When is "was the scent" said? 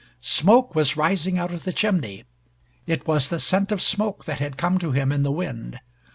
3.07-3.71